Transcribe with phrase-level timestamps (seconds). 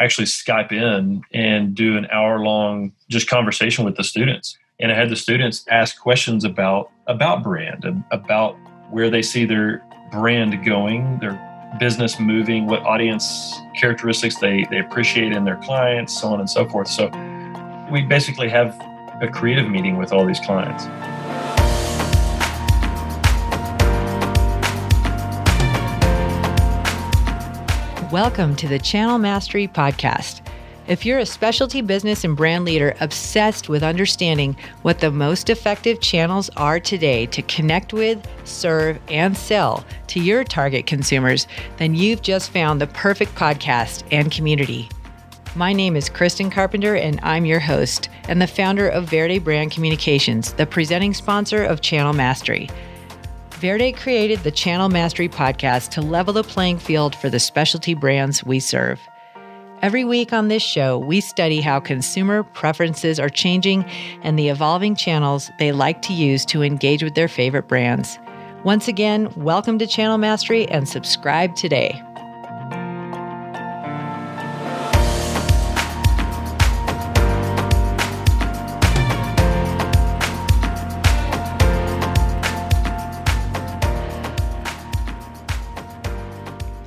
[0.00, 4.56] actually Skype in and do an hour long just conversation with the students.
[4.80, 8.56] And I had the students ask questions about about brand and about
[8.90, 11.38] where they see their brand going, their
[11.78, 16.68] business moving, what audience characteristics they, they appreciate in their clients, so on and so
[16.68, 16.88] forth.
[16.88, 17.08] So
[17.92, 18.74] we basically have
[19.20, 20.84] a creative meeting with all these clients.
[28.10, 30.44] Welcome to the Channel Mastery Podcast.
[30.88, 36.00] If you're a specialty business and brand leader obsessed with understanding what the most effective
[36.00, 42.20] channels are today to connect with, serve, and sell to your target consumers, then you've
[42.20, 44.88] just found the perfect podcast and community.
[45.54, 49.70] My name is Kristen Carpenter, and I'm your host and the founder of Verde Brand
[49.70, 52.68] Communications, the presenting sponsor of Channel Mastery.
[53.60, 58.42] Verde created the Channel Mastery podcast to level the playing field for the specialty brands
[58.42, 58.98] we serve.
[59.82, 63.84] Every week on this show, we study how consumer preferences are changing
[64.22, 68.18] and the evolving channels they like to use to engage with their favorite brands.
[68.64, 72.02] Once again, welcome to Channel Mastery and subscribe today.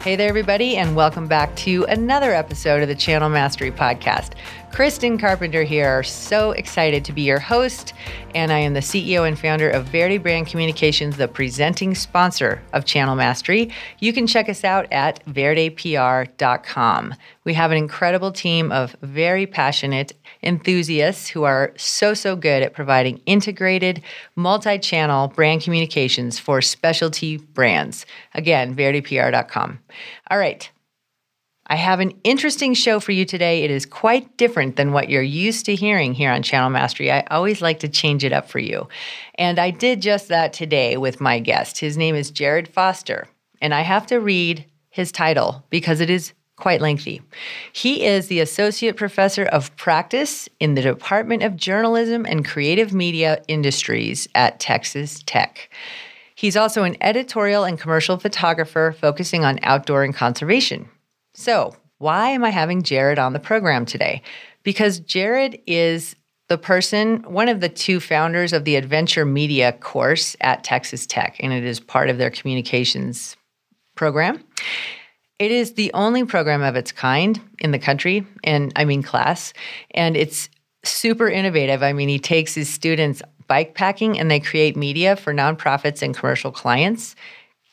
[0.04, 4.34] Hey there, everybody, and welcome back to another episode of the Channel Mastery Podcast.
[4.74, 6.04] Kristen Carpenter here.
[6.04, 7.94] So excited to be your host,
[8.36, 12.84] and I am the CEO and founder of Verde Brand Communications, the presenting sponsor of
[12.84, 13.72] Channel Mastery.
[14.00, 17.14] You can check us out at verdepr.com.
[17.46, 20.12] We have an incredible team of very passionate
[20.44, 24.02] enthusiasts who are so, so good at providing integrated,
[24.36, 28.06] multi channel brand communications for specialty brands.
[28.34, 29.80] Again, verdepr.com.
[30.30, 30.70] All right.
[31.68, 33.64] I have an interesting show for you today.
[33.64, 37.10] It is quite different than what you're used to hearing here on Channel Mastery.
[37.10, 38.90] I always like to change it up for you.
[39.36, 41.80] And I did just that today with my guest.
[41.80, 43.28] His name is Jared Foster.
[43.62, 47.22] And I have to read his title because it is quite lengthy.
[47.72, 53.42] He is the Associate Professor of Practice in the Department of Journalism and Creative Media
[53.48, 55.70] Industries at Texas Tech.
[56.36, 60.90] He's also an editorial and commercial photographer focusing on outdoor and conservation.
[61.34, 64.22] So, why am I having Jared on the program today?
[64.64, 66.16] Because Jared is
[66.50, 71.38] the person, one of the two founders of the Adventure Media course at Texas Tech,
[71.40, 73.38] and it is part of their communications
[73.96, 74.44] program.
[75.40, 79.54] It is the only program of its kind in the country, and I mean class,
[79.92, 80.50] and it's
[80.84, 81.82] super innovative.
[81.82, 86.16] I mean, he takes his students bike packing and they create media for nonprofits and
[86.16, 87.16] commercial clients.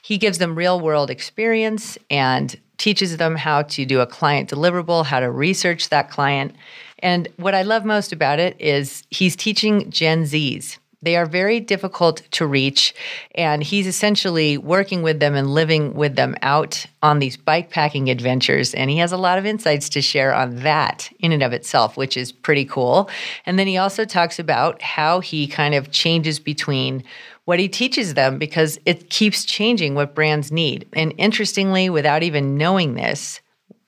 [0.03, 5.05] He gives them real world experience and teaches them how to do a client deliverable,
[5.05, 6.55] how to research that client.
[7.01, 10.79] And what I love most about it is he's teaching Gen Zs.
[11.03, 12.95] They are very difficult to reach.
[13.35, 18.11] And he's essentially working with them and living with them out on these bike packing
[18.11, 18.75] adventures.
[18.75, 21.97] And he has a lot of insights to share on that in and of itself,
[21.97, 23.09] which is pretty cool.
[23.47, 27.03] And then he also talks about how he kind of changes between
[27.47, 30.87] what he teaches them because it keeps changing what brands need.
[30.93, 33.41] And interestingly, without even knowing this,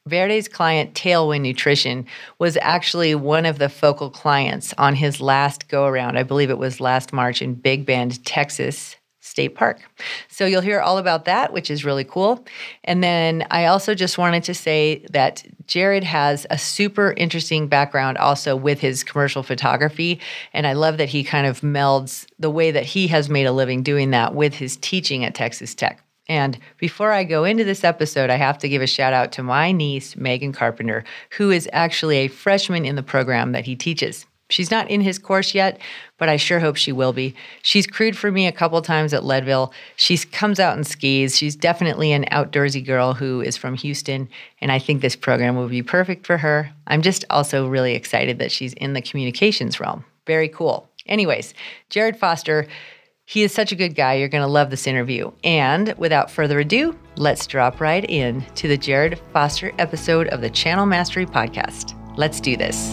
[0.06, 2.06] Verde's client, Tailwind Nutrition,
[2.38, 6.18] was actually one of the focal clients on his last go around.
[6.18, 9.80] I believe it was last March in Big Bend, Texas State Park.
[10.28, 12.44] So you'll hear all about that, which is really cool.
[12.82, 18.18] And then I also just wanted to say that Jared has a super interesting background
[18.18, 20.20] also with his commercial photography.
[20.52, 23.52] And I love that he kind of melds the way that he has made a
[23.52, 26.04] living doing that with his teaching at Texas Tech.
[26.28, 29.42] And before I go into this episode, I have to give a shout out to
[29.42, 31.04] my niece, Megan Carpenter,
[31.36, 34.26] who is actually a freshman in the program that he teaches.
[34.52, 35.80] She's not in his course yet,
[36.18, 37.34] but I sure hope she will be.
[37.62, 39.72] She's crewed for me a couple times at Leadville.
[39.96, 41.38] She comes out and skis.
[41.38, 44.28] She's definitely an outdoorsy girl who is from Houston,
[44.60, 46.70] and I think this program will be perfect for her.
[46.86, 50.04] I'm just also really excited that she's in the communications realm.
[50.26, 50.86] Very cool.
[51.06, 51.54] Anyways,
[51.88, 52.66] Jared Foster
[53.32, 54.12] he is such a good guy.
[54.12, 55.32] You're going to love this interview.
[55.42, 60.50] And without further ado, let's drop right in to the Jared Foster episode of the
[60.50, 61.98] Channel Mastery Podcast.
[62.18, 62.90] Let's do this.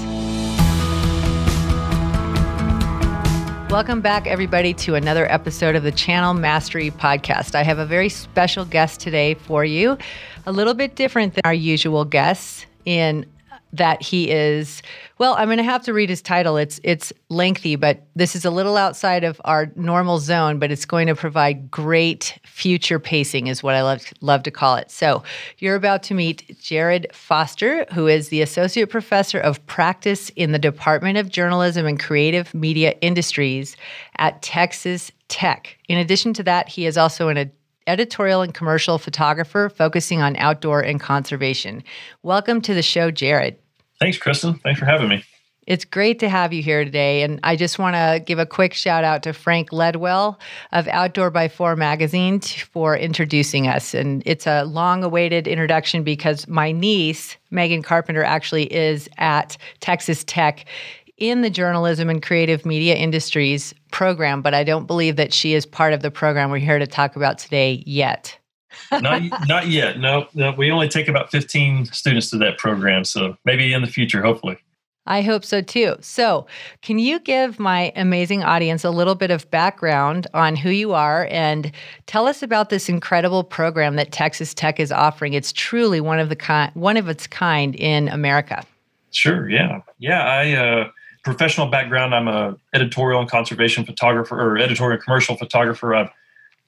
[3.70, 7.54] Welcome back, everybody, to another episode of the Channel Mastery Podcast.
[7.54, 9.98] I have a very special guest today for you,
[10.46, 13.26] a little bit different than our usual guests in
[13.72, 14.82] that he is
[15.18, 16.58] well i'm going to have to read his title.
[16.58, 20.86] It's it's lengthy but this is a little outside of our normal zone but it's
[20.86, 24.90] going to provide great future pacing is what i love love to call it.
[24.90, 25.24] So
[25.60, 30.60] you're about to meet jared foster who is the associate professor of practice in the
[30.60, 33.78] department of journalism and creative media industries
[34.18, 35.78] at texas tech.
[35.88, 37.52] In addition to that he is also an
[37.90, 41.84] editorial and commercial photographer focusing on outdoor and conservation.
[42.22, 43.58] Welcome to the show, Jared.
[44.00, 44.60] Thanks, Kristen.
[44.60, 45.24] Thanks for having me.
[45.66, 47.22] It's great to have you here today.
[47.22, 50.38] And I just want to give a quick shout out to Frank Ledwell
[50.72, 53.94] of Outdoor X4 magazine for introducing us.
[53.94, 60.24] And it's a long awaited introduction because my niece, Megan Carpenter, actually is at Texas
[60.24, 60.66] Tech
[61.20, 65.66] in the journalism and creative media industries program, but I don't believe that she is
[65.66, 68.38] part of the program we're here to talk about today yet.
[68.92, 70.00] not, not yet.
[70.00, 73.04] No, no, we only take about 15 students to that program.
[73.04, 74.58] So maybe in the future, hopefully.
[75.10, 75.96] I hope so too.
[76.02, 76.46] So,
[76.84, 81.28] can you give my amazing audience a little bit of background on who you are
[81.32, 81.72] and
[82.06, 85.34] tell us about this incredible program that Texas Tech is offering?
[85.34, 88.64] It's truly one of the kind, one of its kind in America.
[89.10, 89.50] Sure.
[89.50, 89.82] Yeah.
[89.98, 90.24] Yeah.
[90.24, 90.90] I uh,
[91.30, 95.94] professional background, I'm a editorial and conservation photographer or editorial and commercial photographer.
[95.94, 96.10] I've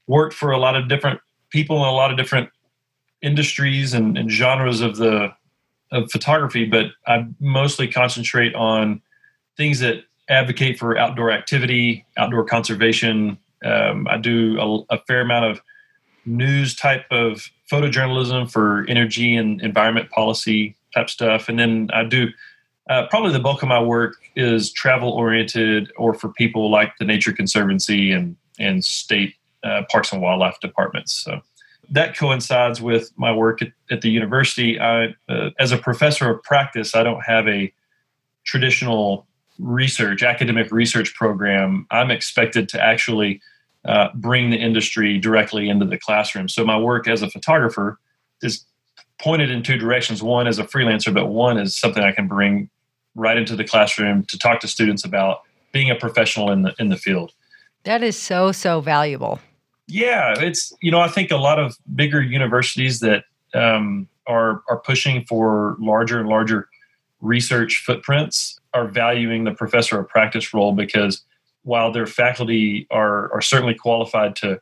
[0.05, 1.19] worked for a lot of different
[1.49, 2.49] people in a lot of different
[3.23, 5.33] industries and, and genres of the
[5.91, 9.01] of photography, but I mostly concentrate on
[9.57, 13.37] things that advocate for outdoor activity, outdoor conservation.
[13.65, 15.61] Um, I do a, a, fair amount of
[16.25, 22.29] news type of photojournalism for energy and environment policy type stuff, and then I do
[22.89, 27.05] uh, probably the bulk of my work is travel oriented or for people like the
[27.05, 31.13] Nature Conservancy and, and state uh, parks and wildlife departments.
[31.13, 31.41] So
[31.91, 34.79] that coincides with my work at, at the university.
[34.79, 37.71] I, uh, as a professor of practice, I don't have a
[38.45, 39.27] traditional
[39.59, 41.85] research, academic research program.
[41.91, 43.41] I'm expected to actually
[43.85, 46.47] uh, bring the industry directly into the classroom.
[46.47, 47.99] So my work as a photographer
[48.41, 48.65] is
[49.21, 50.21] pointed in two directions.
[50.23, 52.69] One as a freelancer, but one is something I can bring
[53.15, 55.41] right into the classroom to talk to students about
[55.71, 57.31] being a professional in the in the field.
[57.83, 59.39] That is so so valuable.
[59.87, 64.79] Yeah, it's you know I think a lot of bigger universities that um, are are
[64.79, 66.67] pushing for larger and larger
[67.21, 71.21] research footprints are valuing the professor of practice role because
[71.63, 74.59] while their faculty are are certainly qualified to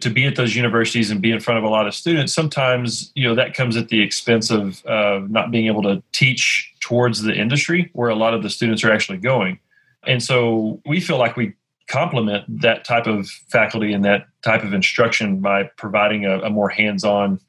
[0.00, 3.10] to be at those universities and be in front of a lot of students sometimes
[3.14, 7.22] you know that comes at the expense of uh, not being able to teach towards
[7.22, 9.58] the industry where a lot of the students are actually going.
[10.06, 11.52] And so we feel like we
[11.86, 16.70] complement that type of faculty and that type of instruction by providing a, a more
[16.70, 17.40] hands-on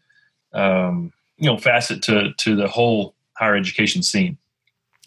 [0.53, 4.37] um, you know facet to to the whole higher education scene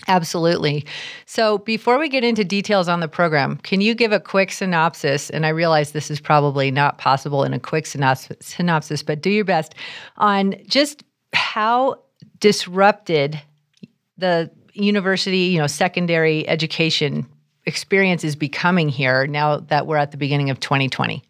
[0.08, 0.84] Absolutely.
[1.26, 5.30] So, before we get into details on the program, can you give a quick synopsis?
[5.30, 9.44] And I realize this is probably not possible in a quick synopsis, but do your
[9.44, 9.74] best
[10.16, 12.00] on just how
[12.40, 13.40] disrupted
[14.18, 17.26] the university, you know, secondary education
[17.66, 21.22] experience is becoming here now that we're at the beginning of 2020.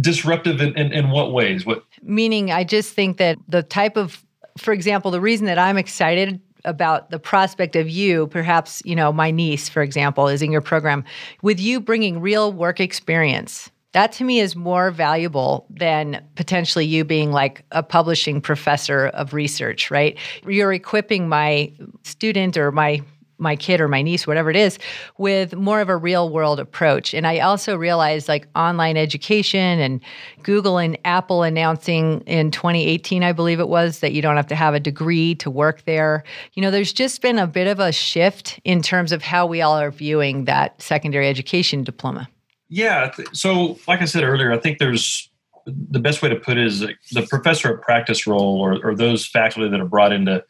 [0.00, 1.66] Disruptive in, in, in what ways?
[1.66, 2.50] What meaning?
[2.50, 4.24] I just think that the type of,
[4.56, 9.12] for example, the reason that I'm excited about the prospect of you, perhaps, you know,
[9.12, 11.04] my niece, for example, is in your program,
[11.42, 13.70] with you bringing real work experience.
[13.92, 19.34] That to me is more valuable than potentially you being like a publishing professor of
[19.34, 20.16] research, right?
[20.46, 21.72] You're equipping my
[22.04, 23.02] student or my
[23.40, 24.78] my kid or my niece, whatever it is,
[25.18, 27.14] with more of a real world approach.
[27.14, 30.00] And I also realized like online education and
[30.42, 34.54] Google and Apple announcing in 2018, I believe it was, that you don't have to
[34.54, 36.22] have a degree to work there.
[36.52, 39.62] You know, there's just been a bit of a shift in terms of how we
[39.62, 42.28] all are viewing that secondary education diploma.
[42.68, 43.12] Yeah.
[43.32, 45.28] So, like I said earlier, I think there's
[45.66, 49.26] the best way to put it is the professor of practice role or, or those
[49.26, 50.44] faculty that are brought in to,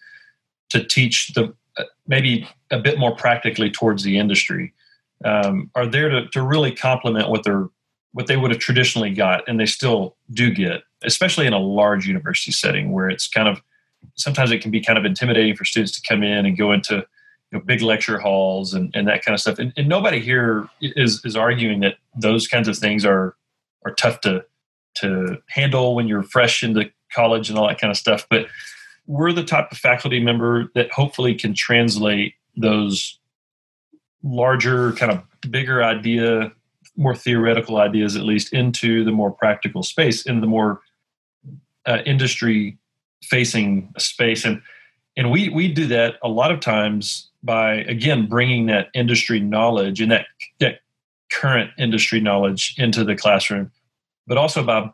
[0.71, 1.55] to teach the
[2.07, 4.73] maybe a bit more practically towards the industry
[5.25, 7.69] um, are there to, to really complement what they're
[8.13, 12.07] what they would have traditionally got and they still do get especially in a large
[12.07, 13.63] university setting where it's kind of
[14.17, 17.07] sometimes it can be kind of intimidating for students to come in and go into
[17.51, 19.59] you know, big lecture halls and, and that kind of stuff.
[19.59, 23.35] And, and nobody here is is arguing that those kinds of things are
[23.85, 24.45] are tough to
[24.97, 28.27] to handle when you're fresh into college and all that kind of stuff.
[28.31, 28.47] But
[29.11, 33.19] we're the type of faculty member that hopefully can translate those
[34.23, 36.52] larger kind of bigger idea
[36.97, 40.81] more theoretical ideas at least into the more practical space in the more
[41.87, 42.79] uh, industry
[43.25, 44.45] facing space.
[44.45, 44.62] And
[45.17, 50.00] and we we do that a lot of times by again bringing that industry knowledge
[50.00, 50.26] and that
[50.61, 50.81] that
[51.33, 53.73] current industry knowledge into the classroom,
[54.29, 54.88] but also by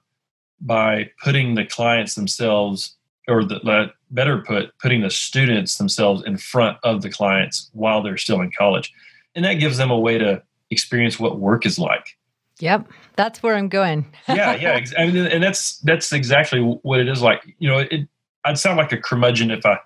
[0.59, 2.97] by putting the clients themselves
[3.29, 8.17] or the better put putting the students themselves in front of the clients while they're
[8.17, 8.93] still in college.
[9.35, 12.17] And that gives them a way to experience what work is like.
[12.61, 14.07] Yep that's where i'm going.
[14.29, 17.43] Yeah yeah and that's that's exactly what it is like.
[17.59, 18.09] You know it,
[18.45, 19.79] i'd sound like a curmudgeon if i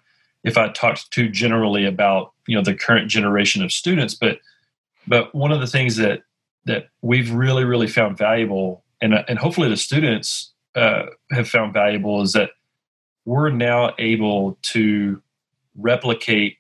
[0.45, 4.39] if i talked too generally about you know the current generation of students but
[5.07, 6.23] but one of the things that
[6.67, 12.23] that we've really really found valuable and and hopefully the students uh, have found valuable
[12.23, 12.51] is that
[13.25, 15.23] we're now able to
[15.77, 16.59] replicate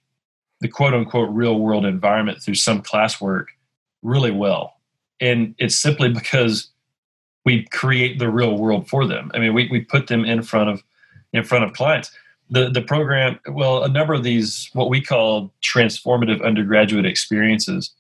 [0.61, 3.47] the quote unquote real world environment through some classwork
[4.03, 4.75] really well.
[5.21, 6.69] And it's simply because
[7.45, 9.31] we create the real world for them.
[9.35, 10.83] I mean, we, we put them in front of
[11.33, 12.11] in front of clients.
[12.51, 17.93] The the program, well, a number of these what we call transformative undergraduate experiences,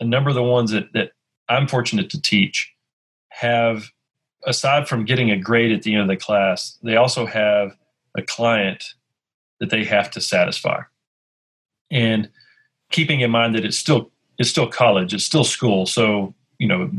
[0.00, 1.12] a number of the ones that, that
[1.48, 2.72] I'm fortunate to teach
[3.28, 3.90] have
[4.46, 7.76] aside from getting a grade at the end of the class, they also have
[8.16, 8.94] a client
[9.60, 10.82] that they have to satisfy.
[11.90, 12.28] And
[12.90, 16.90] keeping in mind that it's still it's still college, it's still school, so you know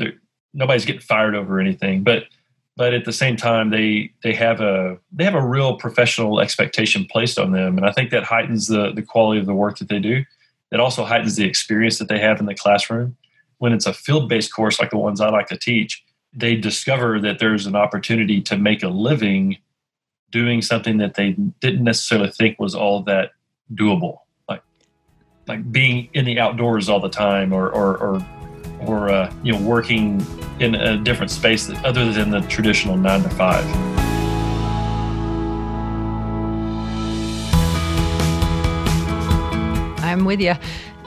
[0.53, 2.03] nobody's getting fired over anything.
[2.03, 2.25] But
[2.77, 7.05] but at the same time, they they have a they have a real professional expectation
[7.05, 9.89] placed on them, and I think that heightens the the quality of the work that
[9.89, 10.23] they do.
[10.71, 13.15] It also heightens the experience that they have in the classroom.
[13.59, 16.03] When it's a field based course like the ones I like to teach,
[16.33, 19.57] they discover that there's an opportunity to make a living
[20.35, 23.31] doing something that they didn't necessarily think was all that
[23.73, 24.17] doable
[24.49, 24.61] like
[25.47, 28.27] like being in the outdoors all the time or or or,
[28.81, 30.19] or uh, you know working
[30.59, 33.65] in a different space other than the traditional 9 to 5
[40.03, 40.55] I'm with you.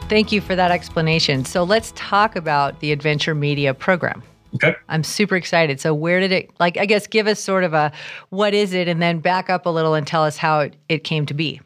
[0.08, 1.44] Thank you for that explanation.
[1.44, 4.22] So let's talk about the Adventure Media program.
[4.54, 4.74] Okay.
[4.88, 5.80] I'm super excited.
[5.80, 7.92] So where did it like I guess give us sort of a
[8.30, 11.04] what is it and then back up a little and tell us how it, it
[11.04, 11.60] came to be.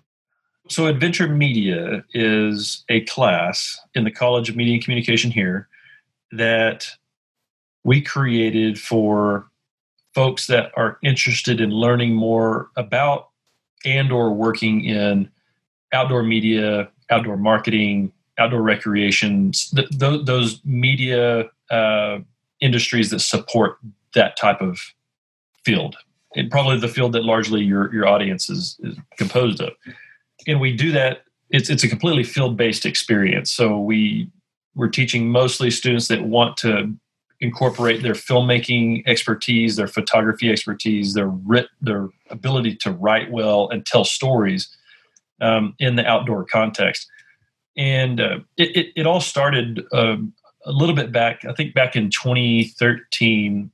[0.69, 5.69] So Adventure Media is a class in the College of Media and Communication here
[6.31, 6.89] that
[7.85, 9.49] we created for
[10.15, 13.31] folks that are interested in learning more about
[13.85, 15.29] and or working in
[15.93, 22.19] outdoor media, outdoor marketing, outdoor recreation, th- th- those media uh,
[22.63, 23.79] industries that support
[24.15, 24.81] that type of
[25.65, 25.97] field.
[26.35, 29.73] And probably the field that largely your your audience is, is composed of.
[30.47, 31.25] And we do that.
[31.51, 33.51] It's it's a completely field based experience.
[33.53, 34.31] So we
[34.75, 36.95] we're teaching mostly students that want to
[37.41, 43.85] incorporate their filmmaking expertise, their photography expertise, their writ, their ability to write well and
[43.85, 44.75] tell stories
[45.41, 47.11] um, in the outdoor context.
[47.77, 50.33] And uh, it, it, it, all started um,
[50.65, 53.71] a little bit back, I think back in 2013,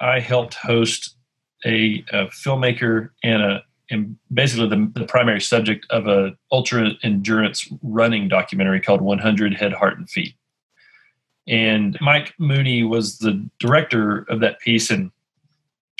[0.00, 1.16] I helped host
[1.64, 7.68] a, a filmmaker and a and basically the, the, primary subject of a ultra endurance
[7.82, 10.34] running documentary called 100 Head, Heart, and Feet.
[11.46, 15.10] And Mike Mooney was the director of that piece, and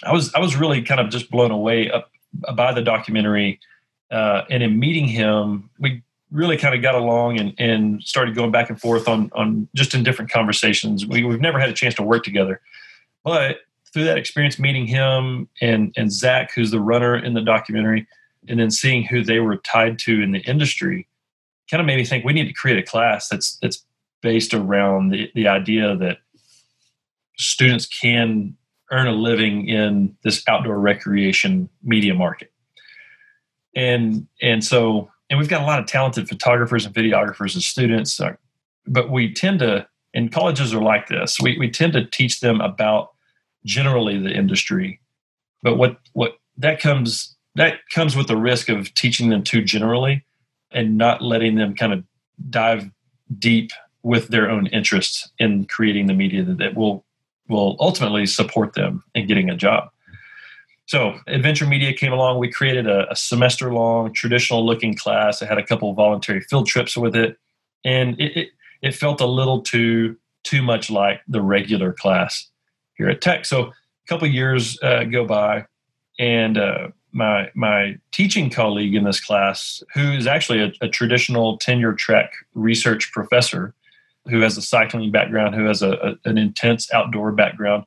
[0.03, 2.11] I was I was really kind of just blown away up
[2.55, 3.61] by the documentary.
[4.11, 6.03] Uh, and in meeting him, we
[6.35, 9.95] really kind of got along and, and started going back and forth on, on just
[9.95, 11.07] in different conversations.
[11.07, 12.61] We, we've never had a chance to work together,
[13.23, 13.59] but
[13.93, 18.09] through that experience, meeting him and, and Zach, who's the runner in the documentary,
[18.49, 21.07] and then seeing who they were tied to in the industry,
[21.71, 23.85] kind of made me think we need to create a class that's that's
[24.21, 26.19] based around the, the idea that
[27.39, 28.57] students can
[28.91, 32.51] earn a living in this outdoor recreation media market.
[33.77, 38.21] And and so and we've got a lot of talented photographers and videographers and students
[38.87, 42.61] but we tend to and colleges are like this we, we tend to teach them
[42.61, 43.15] about
[43.65, 45.01] generally the industry.
[45.63, 50.25] But what what that comes that comes with the risk of teaching them too generally
[50.71, 52.05] and not letting them kind of
[52.51, 52.91] dive
[53.39, 53.71] deep
[54.03, 57.05] with their own interests in creating the media that, that will
[57.49, 59.89] will ultimately support them in getting a job
[60.87, 62.39] so Adventure Media came along.
[62.39, 65.41] We created a, a semester long traditional looking class.
[65.41, 67.39] It had a couple of voluntary field trips with it,
[67.85, 68.49] and it, it,
[68.83, 72.51] it felt a little too too much like the regular class
[72.97, 73.47] here at Tech.
[73.47, 73.73] So a
[74.09, 75.65] couple years uh, go by,
[76.19, 81.57] and uh, my my teaching colleague in this class, who is actually a, a traditional
[81.57, 83.75] tenure track research professor,
[84.27, 87.85] who has a cycling background, who has a, a, an intense outdoor background,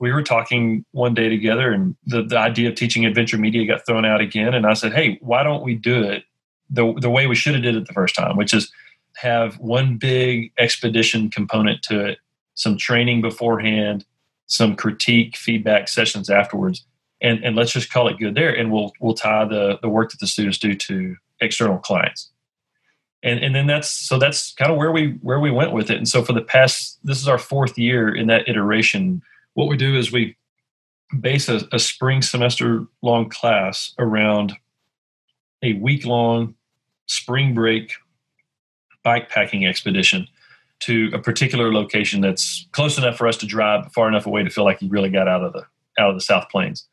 [0.00, 3.84] we were talking one day together and the, the idea of teaching adventure media got
[3.84, 6.24] thrown out again and i said hey why don't we do it
[6.70, 8.70] the the way we should have did it the first time, which is
[9.16, 12.18] have one big expedition component to it,
[12.54, 14.04] some training beforehand,
[14.46, 16.84] some critique feedback sessions afterwards,
[17.20, 20.10] and and let's just call it good there, and we'll we'll tie the the work
[20.10, 22.30] that the students do to external clients.
[23.24, 25.96] And, and then that's so that's kind of where we where we went with it.
[25.96, 29.22] And so for the past this is our fourth year in that iteration.
[29.58, 30.36] What we do is we
[31.18, 34.52] base a, a spring semester long class around
[35.64, 36.54] a week long
[37.06, 37.94] spring break
[39.02, 40.28] bike packing expedition
[40.78, 44.50] to a particular location that's close enough for us to drive far enough away to
[44.50, 45.66] feel like you really got out of the
[45.98, 46.86] out of the South Plains.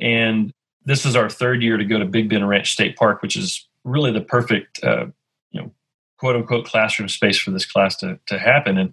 [0.00, 0.52] And
[0.86, 3.64] this is our third year to go to Big Bend Ranch State Park, which is
[3.84, 5.06] really the perfect, uh,
[5.52, 5.70] you know,
[6.18, 8.76] quote unquote classroom space for this class to to happen.
[8.76, 8.92] And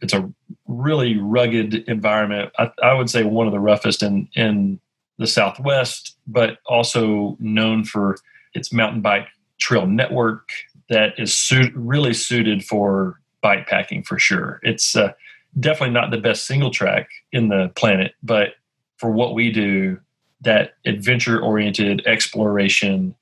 [0.00, 0.30] it's a
[0.66, 2.52] really rugged environment.
[2.58, 4.80] I, I would say one of the roughest in in
[5.18, 8.18] the Southwest, but also known for
[8.54, 10.50] its mountain bike trail network
[10.90, 14.60] that is really suited for bike packing for sure.
[14.62, 15.12] It's uh,
[15.58, 18.54] definitely not the best single track in the planet, but
[18.98, 19.98] for what we do,
[20.42, 23.14] that adventure oriented exploration,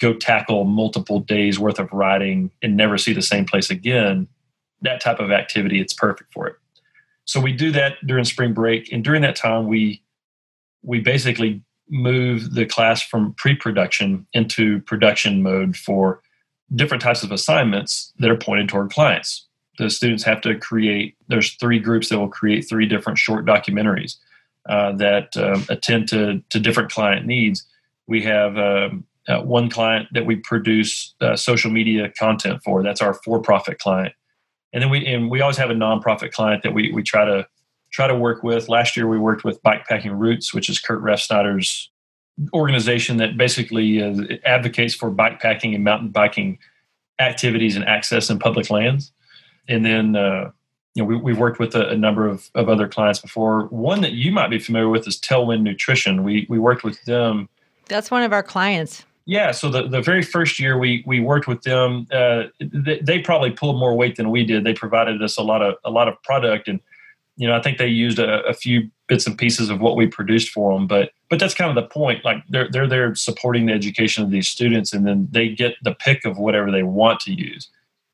[0.00, 4.28] go tackle multiple days worth of riding and never see the same place again
[4.82, 6.56] that type of activity, it's perfect for it.
[7.24, 10.02] So we do that during spring break, and during that time, we
[10.82, 16.22] we basically move the class from pre-production into production mode for
[16.74, 19.46] different types of assignments that are pointed toward clients.
[19.78, 21.16] The students have to create.
[21.28, 24.16] There's three groups that will create three different short documentaries
[24.68, 27.66] uh, that um, attend to to different client needs.
[28.06, 32.82] We have um, uh, one client that we produce uh, social media content for.
[32.82, 34.14] That's our for-profit client
[34.72, 37.46] and then we and we always have a nonprofit client that we we try to
[37.90, 38.68] try to work with.
[38.68, 41.90] Last year we worked with Bikepacking Roots, which is Kurt Refsnider's
[42.52, 46.58] organization that basically uh, advocates for bikepacking and mountain biking
[47.18, 49.12] activities and access in public lands.
[49.68, 50.50] And then uh,
[50.94, 53.66] you know we, have worked with a, a, number of, of other clients before.
[53.66, 56.24] One that you might be familiar with is Tailwind Nutrition.
[56.24, 57.48] We we worked with them.
[57.86, 59.04] That's one of our clients.
[59.28, 63.18] Yeah, so the, the very first year we we worked with them, uh, they, they,
[63.18, 64.64] probably pulled more weight than we did.
[64.64, 66.80] They provided us a lot of a lot of product, and
[67.36, 70.06] you know I think they used a, a few bits and pieces of what we
[70.06, 70.86] produced for them.
[70.86, 72.24] But but that's kind of the point.
[72.24, 75.94] Like they're they're there supporting the education of these students, and then they get the
[75.94, 77.68] pick of whatever they want to use.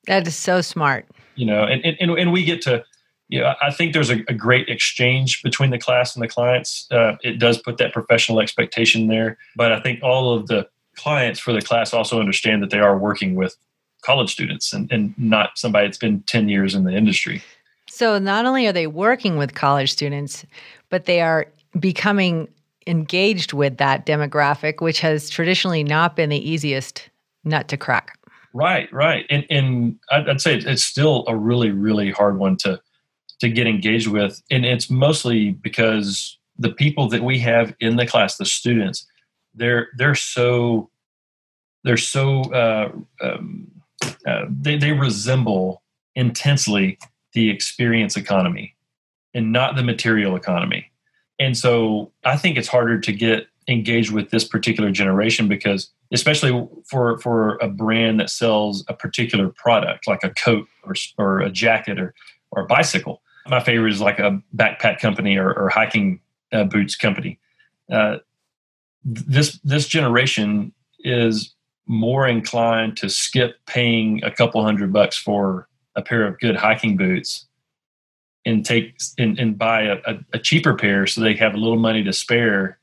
[0.09, 1.07] That is so smart.
[1.37, 2.85] You know, and and, and we get to
[3.29, 6.87] you know, I think there's a, a, great exchange between the class and the clients.
[6.91, 11.41] Uh, it does put that professional expectation there, but I think all of the clients
[11.41, 13.57] for the class also understand that they are working with
[14.03, 17.43] college students and, and not somebody that's been 10 years in the industry.
[17.89, 20.45] So not only are they working with college students,
[20.91, 21.47] but they are
[21.79, 22.49] becoming
[22.87, 27.09] engaged with that demographic, which has traditionally not been the easiest
[27.45, 28.19] nut to crack.
[28.53, 29.27] Right, right.
[29.31, 32.81] And, and I'd say it's still a really, really hard one to,
[33.41, 34.41] to get engaged with.
[34.51, 39.07] And it's mostly because the people that we have in the class, the students,
[39.55, 40.91] they're they're so
[41.85, 42.91] they're so uh,
[43.21, 43.71] um,
[44.27, 45.83] uh, they they resemble
[46.15, 46.99] intensely
[47.33, 48.75] the experience economy
[49.35, 50.91] and not the material economy.
[51.39, 56.69] And so I think it's harder to get engaged with this particular generation because especially
[56.87, 61.51] for for a brand that sells a particular product like a coat or, or a
[61.51, 62.15] jacket or
[62.51, 63.21] or a bicycle.
[63.47, 66.21] My favorite is like a backpack company or, or hiking
[66.53, 67.39] uh, boots company.
[67.93, 68.19] Uh,
[69.05, 71.55] this this generation is
[71.87, 76.97] more inclined to skip paying a couple hundred bucks for a pair of good hiking
[76.97, 77.47] boots
[78.47, 79.99] and take and, and buy a,
[80.33, 82.79] a, cheaper pair so they have a little money to spare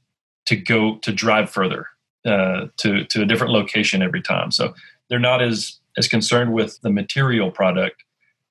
[0.46, 1.88] to go to drive further
[2.26, 4.52] uh, to to a different location every time.
[4.52, 4.74] So
[5.10, 8.04] they're not as as concerned with the material product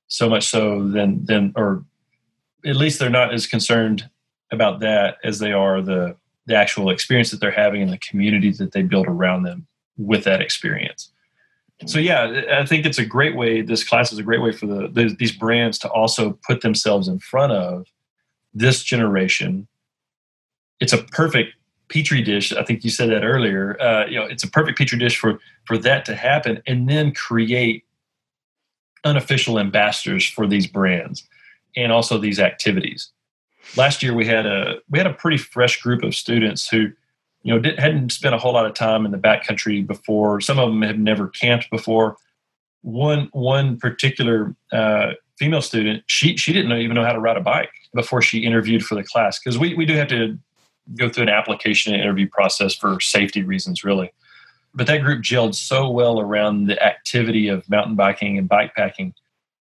[0.07, 1.83] so much so than than or
[2.65, 4.09] at least they're not as concerned
[4.51, 8.57] about that as they are the the actual experience that they're having and the communities
[8.57, 11.11] that they build around them with that experience.
[11.85, 13.61] So yeah, I think it's a great way.
[13.61, 17.19] This class is a great way for the these brands to also put themselves in
[17.19, 17.87] front of
[18.53, 19.67] this generation.
[20.79, 21.53] It's a perfect
[21.89, 22.53] petri dish.
[22.53, 23.81] I think you said that earlier.
[23.81, 27.13] Uh, you know, it's a perfect petri dish for for that to happen, and then
[27.13, 27.83] create
[29.03, 31.27] unofficial ambassadors for these brands
[31.75, 33.10] and also these activities
[33.75, 36.89] last year we had a we had a pretty fresh group of students who
[37.43, 40.59] you know did, hadn't spent a whole lot of time in the backcountry before some
[40.59, 42.17] of them had never camped before
[42.81, 47.41] one one particular uh, female student she she didn't even know how to ride a
[47.41, 50.37] bike before she interviewed for the class because we, we do have to
[50.97, 54.11] go through an application and interview process for safety reasons really
[54.73, 59.13] but that group gelled so well around the activity of mountain biking and bike packing.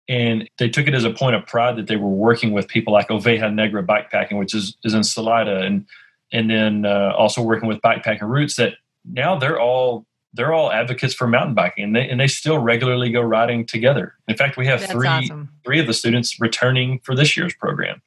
[0.09, 2.93] And they took it as a point of pride that they were working with people
[2.93, 5.87] like Oveja Negra Bikepacking, which is, is in Salida, and
[6.33, 8.57] and then uh, also working with Bikepacking Roots.
[8.57, 12.59] That now they're all they're all advocates for mountain biking, and they and they still
[12.59, 14.15] regularly go riding together.
[14.29, 15.51] In fact, we have That's three awesome.
[15.65, 18.03] three of the students returning for this year's program,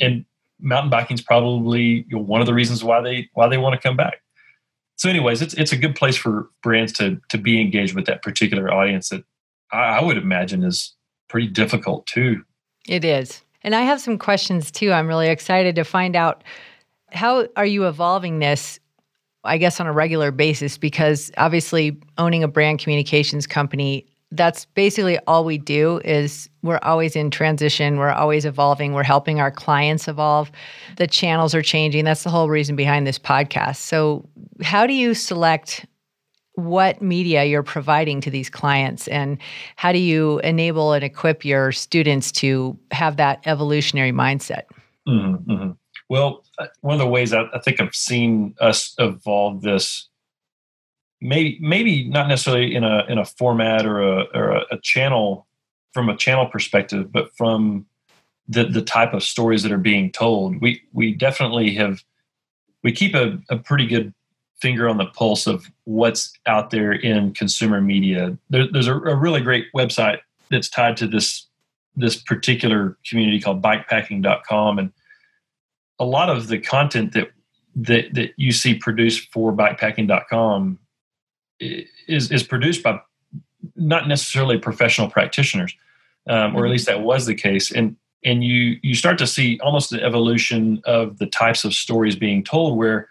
[0.00, 0.24] and
[0.60, 3.74] mountain biking is probably you know, one of the reasons why they why they want
[3.74, 4.22] to come back.
[4.96, 8.22] So, anyways, it's it's a good place for brands to to be engaged with that
[8.22, 9.24] particular audience that
[9.72, 10.94] I, I would imagine is
[11.34, 12.44] pretty difficult too.
[12.86, 13.42] It is.
[13.62, 14.92] And I have some questions too.
[14.92, 16.44] I'm really excited to find out
[17.10, 18.78] how are you evolving this
[19.42, 25.18] I guess on a regular basis because obviously owning a brand communications company that's basically
[25.26, 30.08] all we do is we're always in transition we're always evolving we're helping our clients
[30.08, 30.50] evolve
[30.96, 34.26] the channels are changing that's the whole reason behind this podcast so
[34.62, 35.84] how do you select
[36.54, 39.38] what media you're providing to these clients and
[39.76, 44.62] how do you enable and equip your students to have that evolutionary mindset
[45.08, 45.70] mm-hmm, mm-hmm.
[46.08, 50.08] well uh, one of the ways I, I, think i've seen us evolve this
[51.20, 55.48] maybe maybe not necessarily in a in a format or a, or a, a channel
[55.92, 57.86] from a channel perspective but from
[58.46, 62.04] the the type of stories that are being told we we definitely have
[62.84, 64.14] we keep a, a pretty good
[64.60, 68.36] finger on the pulse of what's out there in consumer media.
[68.50, 70.18] There, there's a, a, really great website
[70.50, 71.46] that's tied to this
[71.96, 74.92] this particular community called bikepacking.com and
[76.00, 77.30] a lot of the content that
[77.76, 80.78] that, that you see produced for bikepacking.com
[81.60, 83.00] is is produced by
[83.76, 85.74] not necessarily professional practitioners
[86.28, 89.58] um, or at least that was the case and and you you start to see
[89.60, 93.08] almost the evolution of the types of stories being told where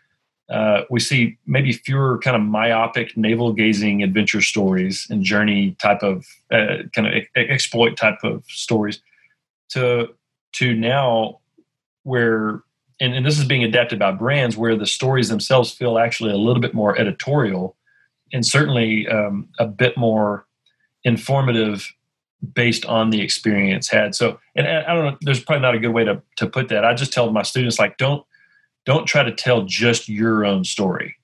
[0.50, 6.04] uh, we see maybe fewer kind of myopic navel gazing adventure stories and journey type
[6.04, 9.02] of uh, kind of exploit type of stories
[9.70, 10.08] to
[10.54, 11.40] to now
[12.04, 12.62] where
[13.00, 16.38] and, and this is being adapted by brands where the stories themselves feel actually a
[16.38, 17.76] little bit more editorial
[18.32, 20.46] and certainly um, a bit more
[21.04, 21.92] informative
[22.54, 24.14] based on the experience had.
[24.14, 26.84] So and i don't know there's probably not a good way to, to put that.
[26.84, 28.26] I just tell my students like don't
[28.86, 31.16] don't try to tell just your own story.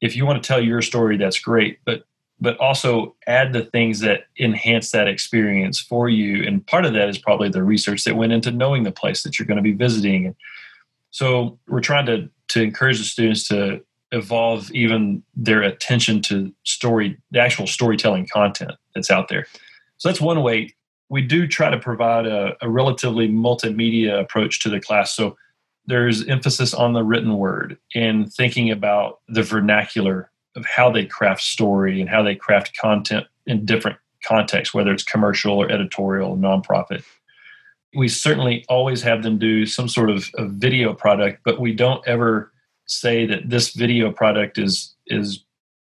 [0.00, 2.04] If you want to tell your story, that's great, but
[2.40, 6.44] but also add the things that enhance that experience for you.
[6.44, 9.38] And part of that is probably the research that went into knowing the place that
[9.38, 10.34] you're going to be visiting.
[11.12, 17.16] So we're trying to to encourage the students to evolve even their attention to story,
[17.30, 19.46] the actual storytelling content that's out there.
[19.96, 20.74] So that's one way.
[21.08, 25.14] We do try to provide a, a relatively multimedia approach to the class.
[25.14, 25.36] So
[25.86, 31.42] there's emphasis on the written word and thinking about the vernacular of how they craft
[31.42, 37.02] story and how they craft content in different contexts, whether it's commercial or editorial, nonprofit.
[37.94, 42.06] We certainly always have them do some sort of, of video product, but we don't
[42.06, 42.52] ever
[42.86, 45.44] say that this video product is is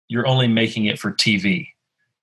[0.08, 1.68] you're only making it for TV.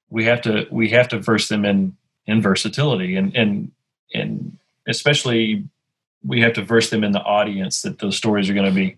[0.10, 1.96] We have to we have to verse them in
[2.28, 3.72] in versatility and and
[4.14, 4.58] and
[4.88, 5.64] especially
[6.24, 8.98] we have to verse them in the audience that those stories are going to be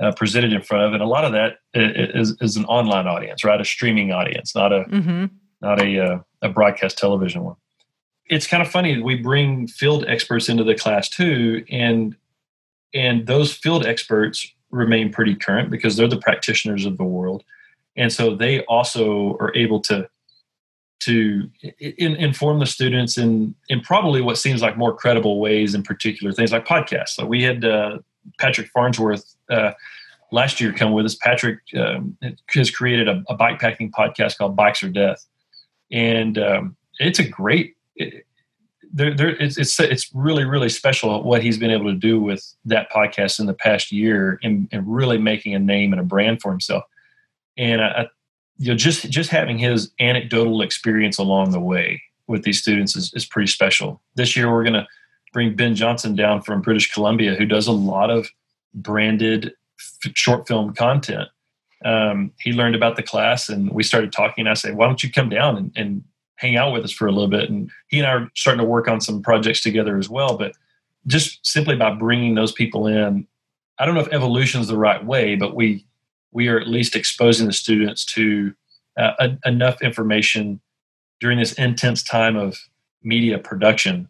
[0.00, 3.44] uh, presented in front of, and a lot of that is, is an online audience,
[3.44, 3.60] right?
[3.60, 5.26] A streaming audience, not a mm-hmm.
[5.60, 7.56] not a uh, a broadcast television one.
[8.26, 9.02] It's kind of funny.
[9.02, 12.16] We bring field experts into the class too, and
[12.94, 17.44] and those field experts remain pretty current because they're the practitioners of the world,
[17.96, 20.08] and so they also are able to
[21.00, 25.82] to in, inform the students in in probably what seems like more credible ways in
[25.82, 27.10] particular things like podcasts.
[27.10, 27.98] So we had uh,
[28.38, 29.72] patrick farnsworth uh,
[30.30, 31.14] last year come with us.
[31.16, 32.16] Patrick um,
[32.48, 35.26] has created a, a bike packing podcast called bikes or death.
[35.90, 38.26] And um, it's a great it,
[38.92, 42.44] there, there, it's, it's it's really really special what he's been able to do with
[42.64, 46.42] that podcast in the past year and, and really making a name and a brand
[46.42, 46.84] for himself.
[47.56, 48.08] And I,
[48.60, 53.12] you know just just having his anecdotal experience along the way with these students is,
[53.14, 54.00] is pretty special.
[54.14, 54.86] This year we're going to
[55.32, 58.28] bring ben johnson down from british columbia who does a lot of
[58.74, 59.52] branded
[60.04, 61.28] f- short film content.
[61.84, 65.10] Um, he learned about the class and we started talking i said why don't you
[65.10, 66.04] come down and, and
[66.36, 67.48] hang out with us for a little bit?
[67.48, 70.52] And he and i are starting to work on some projects together as well but
[71.06, 73.26] just simply by bringing those people in
[73.78, 75.86] i don't know if evolution is the right way but we
[76.32, 78.54] we are at least exposing the students to
[78.98, 80.60] uh, a, enough information
[81.20, 82.56] during this intense time of
[83.02, 84.08] media production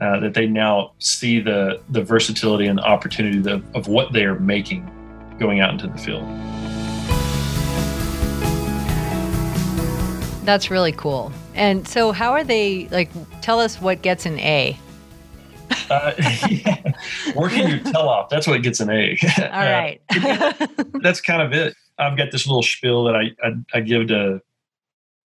[0.00, 4.24] uh, that they now see the the versatility and the opportunity of, of what they
[4.24, 4.88] are making
[5.38, 6.24] going out into the field.
[10.44, 11.32] That's really cool.
[11.54, 13.10] And so, how are they like?
[13.42, 14.76] Tell us what gets an A.
[15.92, 16.14] uh,
[16.50, 16.92] yeah.
[17.34, 18.28] Working your tail off.
[18.30, 19.18] That's what gets an A.
[19.38, 20.00] All right.
[20.10, 20.66] uh,
[21.02, 21.74] that's kind of it.
[21.98, 24.40] I've got this little spiel that I, I, I give to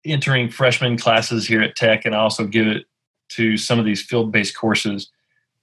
[0.06, 2.86] entering freshman classes here at Tech, and I also give it
[3.30, 5.10] to some of these field-based courses.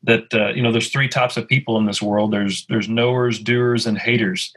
[0.02, 2.32] That uh, you know, there's three types of people in this world.
[2.32, 4.54] There's there's knowers, doers, and haters,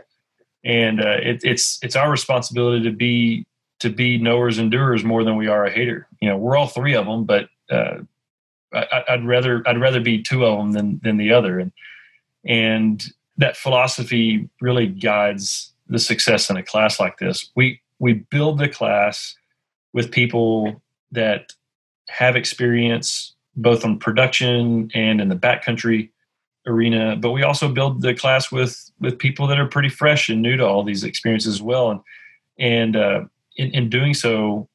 [0.64, 3.46] and uh, it, it's it's our responsibility to be
[3.80, 6.08] to be knowers and doers more than we are a hater.
[6.22, 8.02] You know, we're all three of them, but uh,
[8.74, 11.72] I, would rather I'd rather be two of them than than the other, and
[12.46, 13.04] and
[13.38, 17.50] that philosophy really guides the success in a class like this.
[17.56, 19.36] We we build the class
[19.94, 20.82] with people
[21.12, 21.54] that
[22.08, 26.10] have experience both on production and in the backcountry
[26.66, 30.42] arena, but we also build the class with with people that are pretty fresh and
[30.42, 31.92] new to all these experiences as well.
[31.92, 32.02] And
[32.58, 33.22] and uh,
[33.58, 34.70] in, in doing so,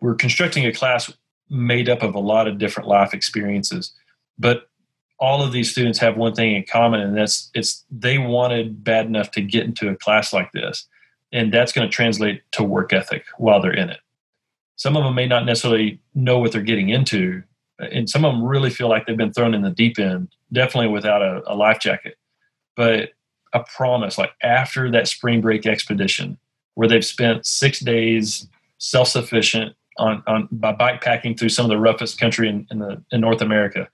[0.00, 1.12] we're constructing a class
[1.50, 3.92] made up of a lot of different life experiences,
[4.38, 4.68] but
[5.18, 9.06] all of these students have one thing in common, and that's it's they wanted bad
[9.06, 10.88] enough to get into a class like this,
[11.30, 14.00] and that's going to translate to work ethic while they're in it.
[14.76, 17.42] Some of them may not necessarily know what they're getting into,
[17.78, 20.88] and some of them really feel like they've been thrown in the deep end, definitely
[20.88, 22.16] without a, a life jacket.
[22.76, 23.10] But
[23.52, 26.38] a promise, like after that spring break expedition,
[26.74, 31.70] where they've spent six days self sufficient on, on by bike packing through some of
[31.70, 33.88] the roughest country in, in, the in North America.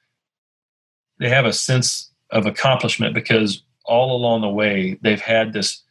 [1.19, 5.83] They have a sense of accomplishment because all along the way they've had this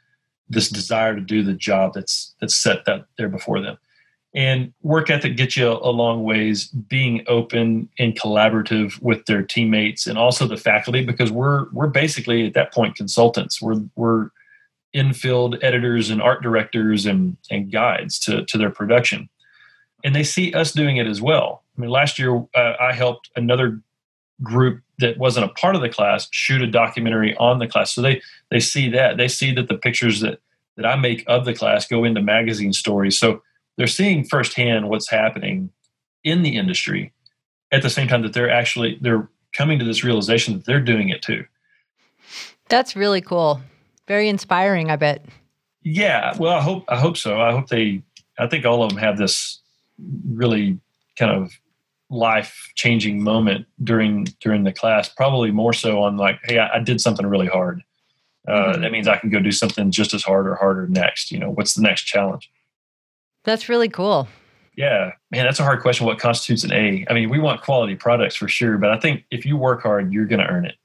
[0.50, 3.78] this desire to do the job that's that's set that there before them.
[4.34, 6.68] And work ethic gets you a long ways.
[6.68, 12.46] Being open and collaborative with their teammates and also the faculty, because we're we're basically
[12.48, 13.62] at that point consultants.
[13.62, 14.30] We're we're
[14.96, 19.30] infield editors and art directors and, and guides to, to their production.
[20.06, 21.64] And they see us doing it as well.
[21.78, 23.82] I mean, last year uh, I helped another
[24.42, 27.94] group that wasn't a part of the class shoot a documentary on the class.
[27.94, 30.40] So they they see that they see that the pictures that
[30.78, 33.18] that I make of the class go into magazine stories.
[33.18, 33.42] So
[33.78, 35.72] they're seeing firsthand what's happening
[36.24, 37.14] in the industry
[37.72, 41.10] at the same time that they're actually they're coming to this realization that they're doing
[41.10, 41.46] it too.
[42.70, 43.62] That's really cool.
[44.08, 45.26] Very inspiring, I bet.
[45.84, 47.40] Yeah, well, I hope I hope so.
[47.40, 48.02] I hope they.
[48.38, 49.62] I think all of them have this
[50.28, 50.80] really
[51.18, 51.52] kind of
[52.10, 55.10] life changing moment during during the class.
[55.10, 57.84] Probably more so on like, hey, I, I did something really hard.
[58.48, 58.82] Uh, mm-hmm.
[58.82, 61.32] That means I can go do something just as hard or harder next.
[61.32, 62.52] You know, what's the next challenge?
[63.44, 64.28] That's really cool.
[64.78, 66.06] Yeah, man, that's a hard question.
[66.06, 67.06] What constitutes an A?
[67.10, 70.12] I mean, we want quality products for sure, but I think if you work hard,
[70.12, 70.76] you're going to earn it.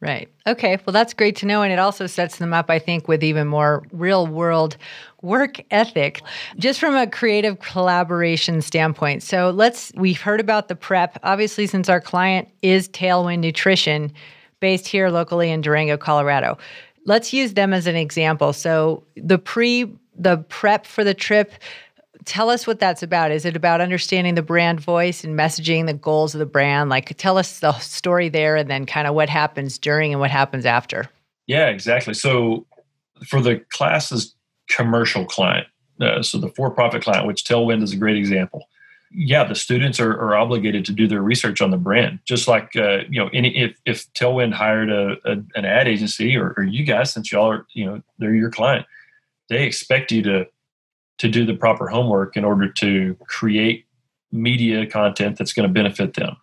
[0.00, 0.28] Right.
[0.46, 0.78] Okay.
[0.84, 1.62] Well, that's great to know.
[1.62, 4.76] And it also sets them up, I think, with even more real world
[5.22, 6.20] work ethic,
[6.58, 9.22] just from a creative collaboration standpoint.
[9.22, 11.18] So let's, we've heard about the prep.
[11.22, 14.12] Obviously, since our client is Tailwind Nutrition,
[14.60, 16.58] based here locally in Durango, Colorado,
[17.06, 18.52] let's use them as an example.
[18.52, 21.52] So the pre, the prep for the trip,
[22.24, 23.30] tell us what that's about.
[23.30, 26.90] Is it about understanding the brand voice and messaging the goals of the brand?
[26.90, 30.30] Like, tell us the story there and then kind of what happens during and what
[30.30, 31.10] happens after.
[31.46, 32.14] Yeah, exactly.
[32.14, 32.66] So,
[33.26, 34.34] for the class's
[34.68, 35.66] commercial client,
[36.00, 38.68] uh, so the for profit client, which Tailwind is a great example.
[39.16, 42.74] Yeah, the students are, are obligated to do their research on the brand, just like
[42.74, 46.64] uh, you know, any if if Tailwind hired a, a an ad agency or, or
[46.64, 48.86] you guys, since y'all are you know they're your client,
[49.48, 50.46] they expect you to
[51.18, 53.86] to do the proper homework in order to create
[54.32, 56.36] media content that's going to benefit them,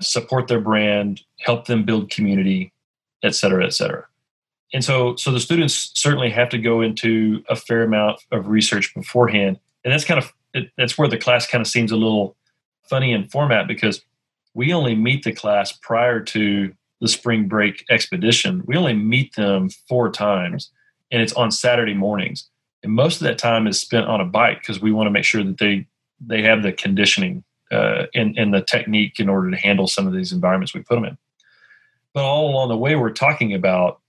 [0.00, 2.72] support their brand, help them build community,
[3.22, 4.06] et cetera, et cetera.
[4.72, 8.94] And so, so the students certainly have to go into a fair amount of research
[8.94, 10.32] beforehand, and that's kind of
[10.76, 12.36] that's where the class kind of seems a little
[12.88, 14.02] funny in format because
[14.54, 18.62] we only meet the class prior to the spring break expedition.
[18.66, 20.70] We only meet them four times,
[21.10, 22.48] and it's on Saturday mornings
[22.84, 25.24] and most of that time is spent on a bike because we want to make
[25.24, 25.86] sure that they
[26.20, 27.42] they have the conditioning
[27.72, 30.94] uh, and, and the technique in order to handle some of these environments we put
[30.94, 31.18] them in.
[32.12, 34.00] But all along the way, we're talking about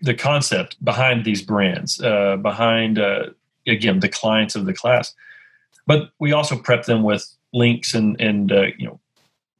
[0.00, 3.30] the concept behind these brands, uh, behind uh,
[3.66, 5.14] again the clients of the class.
[5.86, 9.00] But we also prep them with links and and uh, you know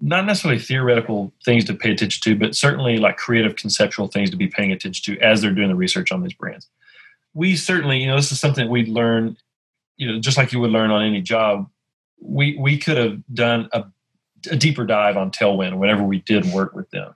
[0.00, 4.36] not necessarily theoretical things to pay attention to, but certainly like creative conceptual things to
[4.36, 6.68] be paying attention to as they're doing the research on these brands
[7.34, 9.36] we certainly, you know, this is something we'd learn,
[9.96, 11.68] you know, just like you would learn on any job.
[12.20, 13.84] We we could have done a,
[14.50, 17.14] a deeper dive on Tailwind whenever we did work with them,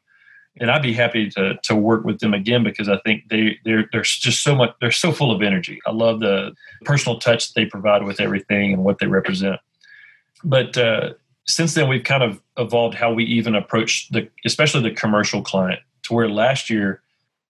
[0.59, 3.89] and I'd be happy to to work with them again because I think they they're
[3.93, 5.79] they're just so much they're so full of energy.
[5.87, 9.61] I love the personal touch they provide with everything and what they represent.
[10.45, 11.13] but uh,
[11.47, 15.81] since then we've kind of evolved how we even approach the especially the commercial client
[16.03, 17.03] to where last year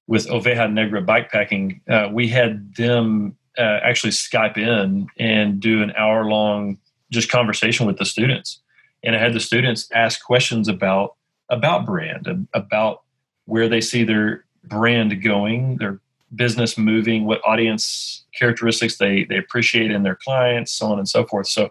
[0.07, 5.93] with Oveja Negra bikepacking, uh, we had them uh, actually Skype in and do an
[5.97, 6.79] hour long
[7.11, 8.61] just conversation with the students.
[9.03, 11.15] And I had the students ask questions about
[11.49, 13.03] about brand, about
[13.45, 16.01] where they see their brand going, their
[16.35, 21.25] business moving, what audience characteristics they they appreciate in their clients, so on and so
[21.25, 21.47] forth.
[21.47, 21.71] So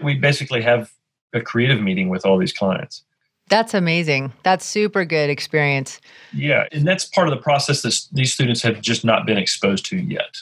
[0.00, 0.92] we basically have
[1.32, 3.04] a creative meeting with all these clients.
[3.50, 4.32] That's amazing.
[4.44, 6.00] That's super good experience.
[6.32, 9.84] Yeah, and that's part of the process that these students have just not been exposed
[9.86, 10.38] to yet.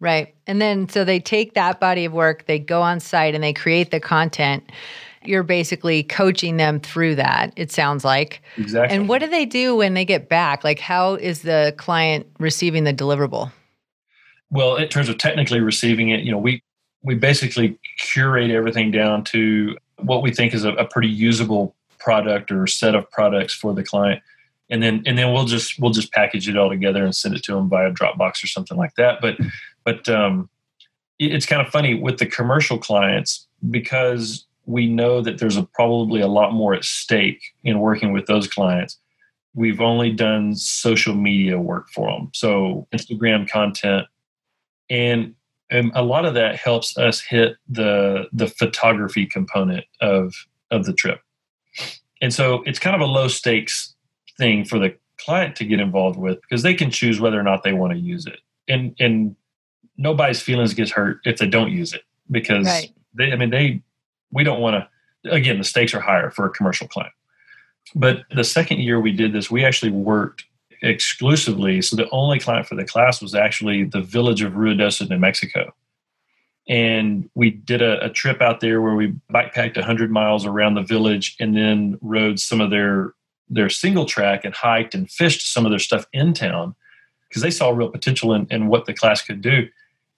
[0.00, 0.34] Right.
[0.46, 3.52] And then so they take that body of work, they go on site and they
[3.52, 4.70] create the content.
[5.24, 8.42] You're basically coaching them through that, it sounds like.
[8.58, 8.96] Exactly.
[8.96, 10.64] And what do they do when they get back?
[10.64, 13.52] Like, how is the client receiving the deliverable?
[14.50, 16.62] Well, in terms of technically receiving it, you know, we
[17.04, 22.50] we basically curate everything down to what we think is a, a pretty usable product
[22.50, 24.22] or set of products for the client.
[24.70, 27.42] And then and then we'll just we'll just package it all together and send it
[27.44, 29.20] to them via dropbox or something like that.
[29.20, 29.36] But
[29.84, 30.48] but um,
[31.18, 36.20] it's kind of funny with the commercial clients because we know that there's a, probably
[36.20, 38.98] a lot more at stake in working with those clients.
[39.54, 42.30] We've only done social media work for them.
[42.32, 44.06] So instagram content.
[44.88, 45.34] And
[45.70, 50.34] and a lot of that helps us hit the the photography component of
[50.70, 51.20] of the trip
[52.20, 53.94] and so it's kind of a low stakes
[54.38, 57.62] thing for the client to get involved with because they can choose whether or not
[57.62, 59.36] they want to use it and and
[59.96, 62.92] nobody's feelings gets hurt if they don't use it because right.
[63.14, 63.80] they i mean they
[64.32, 64.84] we don't want
[65.22, 67.12] to again the stakes are higher for a commercial client
[67.94, 70.44] but the second year we did this we actually worked
[70.82, 71.80] exclusively.
[71.80, 75.72] So the only client for the class was actually the village of Ruidoso, New Mexico.
[76.68, 80.82] And we did a, a trip out there where we bikepacked 100 miles around the
[80.82, 83.14] village and then rode some of their
[83.48, 86.74] their single track and hiked and fished some of their stuff in town
[87.28, 89.68] because they saw real potential in, in what the class could do.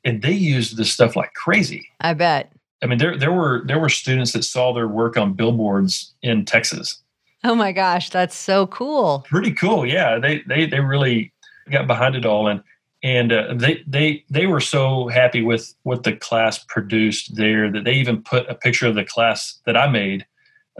[0.04, 1.88] And they used this stuff like crazy.
[2.00, 2.52] I bet.
[2.82, 6.44] I mean, there there were there were students that saw their work on billboards in
[6.44, 7.02] Texas
[7.44, 9.26] Oh my gosh, that's so cool.
[9.28, 9.84] Pretty cool.
[9.84, 11.32] Yeah, they they they really
[11.70, 12.62] got behind it all and
[13.04, 17.84] and uh, they they they were so happy with what the class produced there that
[17.84, 20.24] they even put a picture of the class that I made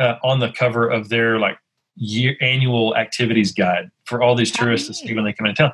[0.00, 1.58] uh, on the cover of their like
[1.96, 5.72] year annual activities guide for all these tourists to see when they come into town.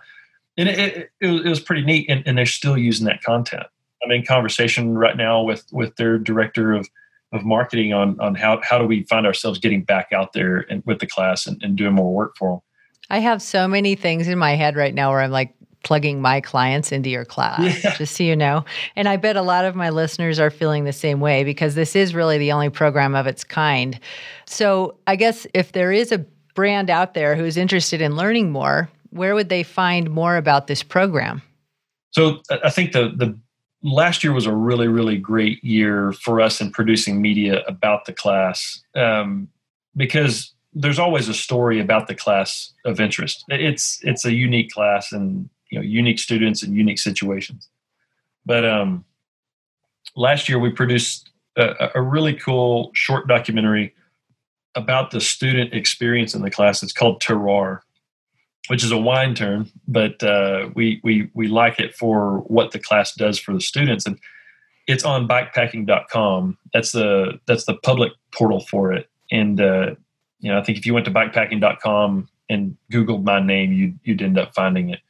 [0.58, 3.22] And it, it, it, was, it was pretty neat, and, and they're still using that
[3.22, 3.62] content.
[4.04, 6.88] I'm in conversation right now with with their director of
[7.32, 10.82] of marketing on on how how do we find ourselves getting back out there and
[10.84, 12.60] with the class and, and doing more work for them.
[13.08, 16.40] I have so many things in my head right now where I'm like plugging my
[16.40, 17.94] clients into your class, yeah.
[17.98, 18.64] just so you know.
[18.96, 21.96] And I bet a lot of my listeners are feeling the same way because this
[21.96, 23.98] is really the only program of its kind.
[24.46, 28.90] So I guess if there is a brand out there who's interested in learning more,
[29.10, 31.42] where would they find more about this program?
[32.10, 33.38] So I think the the
[33.82, 38.12] last year was a really really great year for us in producing media about the
[38.12, 39.48] class um,
[39.96, 45.12] because there's always a story about the class of interest it's it's a unique class
[45.12, 47.68] and you know unique students and unique situations
[48.44, 49.04] but um,
[50.16, 53.94] last year we produced a, a really cool short documentary
[54.74, 57.80] about the student experience in the class it's called terroir
[58.70, 62.78] which is a wine term, but uh, we we we like it for what the
[62.78, 64.16] class does for the students, and
[64.86, 66.56] it's on bikepacking.com.
[66.72, 69.96] That's the that's the public portal for it, and uh,
[70.38, 74.22] you know I think if you went to bikepacking.com and Googled my name, you'd you'd
[74.22, 75.00] end up finding it.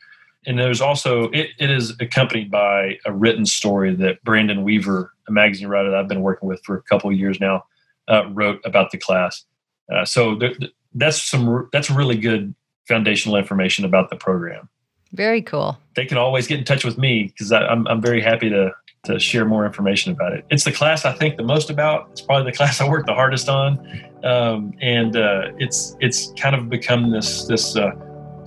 [0.47, 5.33] And there's also it, it is accompanied by a written story that Brandon Weaver, a
[5.33, 7.65] magazine writer that I've been working with for a couple of years now,
[8.09, 9.45] uh, wrote about the class.
[9.93, 10.53] Uh, so there,
[10.95, 12.55] that's some that's really good
[12.89, 14.69] foundational information about the program.
[15.13, 15.79] Very cool.
[15.97, 18.73] They can always get in touch with me because I'm, I'm very happy to,
[19.05, 20.45] to share more information about it.
[20.51, 22.09] It's the class I think the most about.
[22.13, 23.79] It's probably the class I work the hardest on.
[24.23, 27.93] Um, and uh, it's, it's kind of become this, this uh,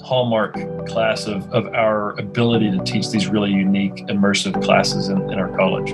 [0.04, 0.54] hallmark
[0.88, 5.50] class of, of our ability to teach these really unique, immersive classes in, in our
[5.56, 5.92] college.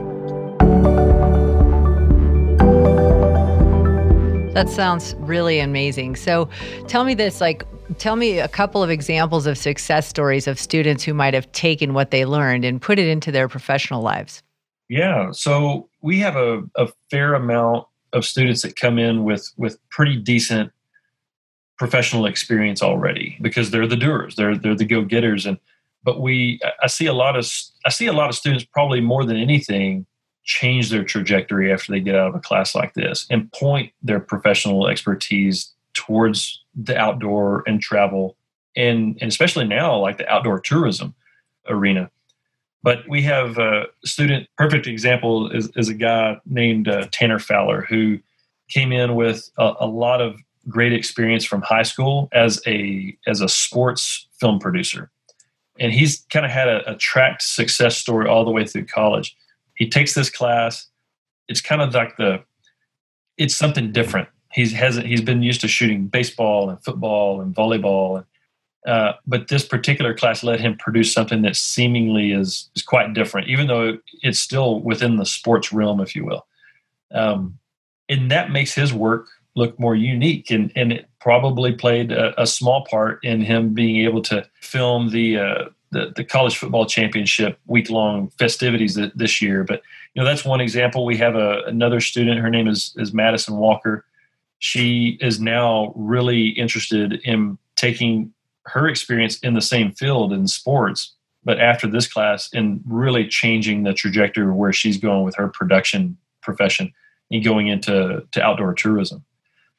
[4.53, 6.15] That sounds really amazing.
[6.15, 6.49] So
[6.87, 7.63] tell me this like
[7.97, 11.93] Tell me a couple of examples of success stories of students who might have taken
[11.93, 14.43] what they learned and put it into their professional lives.
[14.89, 19.77] Yeah, so we have a, a fair amount of students that come in with with
[19.89, 20.71] pretty decent
[21.79, 25.57] professional experience already because they're the doers, they're they're the go getters, and
[26.03, 27.49] but we I see a lot of
[27.85, 30.05] I see a lot of students probably more than anything
[30.43, 34.19] change their trajectory after they get out of a class like this and point their
[34.19, 38.35] professional expertise towards the outdoor and travel
[38.75, 41.13] and, and especially now like the outdoor tourism
[41.67, 42.09] arena.
[42.81, 47.85] But we have a student perfect example is, is a guy named uh, tanner fowler
[47.87, 48.17] who
[48.69, 53.41] came in with a, a lot of great experience from high school as a as
[53.41, 55.09] a sports film producer.
[55.79, 59.35] And he's kind of had a, a tracked success story all the way through college.
[59.75, 60.87] He takes this class.
[61.47, 62.43] It's kind of like the
[63.37, 64.27] it's something different.
[64.51, 68.25] He's hasn't he's been used to shooting baseball and football and volleyball and
[68.87, 73.47] uh, but this particular class let him produce something that seemingly is is quite different
[73.47, 76.45] even though it's still within the sports realm if you will.
[77.11, 77.59] Um,
[78.07, 82.47] and that makes his work look more unique and, and it probably played a, a
[82.47, 87.59] small part in him being able to film the uh, the, the college football championship
[87.65, 89.63] week long festivities this year.
[89.63, 89.81] But
[90.13, 91.05] you know that's one example.
[91.05, 94.05] We have a, another student her name is is madison walker.
[94.59, 98.33] She is now really interested in taking
[98.65, 103.83] her experience in the same field in sports but after this class and really changing
[103.83, 106.93] the trajectory of where she's going with her production profession
[107.31, 109.23] and going into to outdoor tourism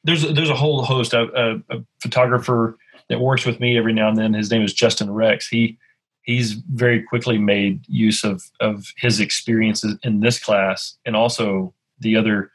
[0.03, 2.77] there's there's a whole host of a, a, photographer
[3.09, 4.33] that works with me every now and then.
[4.33, 5.47] His name is Justin Rex.
[5.47, 5.77] He
[6.23, 12.15] he's very quickly made use of of his experiences in this class and also the
[12.15, 12.51] other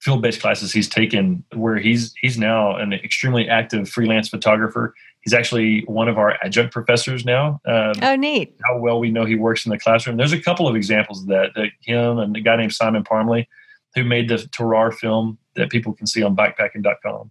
[0.00, 5.34] field based classes he's taken where he's he's now an extremely active freelance photographer he's
[5.34, 9.34] actually one of our adjunct professors now um, oh neat how well we know he
[9.34, 12.40] works in the classroom there's a couple of examples of that, that him and a
[12.40, 13.48] guy named simon parmley
[13.96, 17.30] who made the Terroir film that people can see on bikepacking.com.